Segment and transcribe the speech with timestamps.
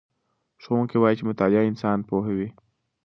[0.63, 2.49] ښوونکی وایي چې مطالعه انسان پوهوي.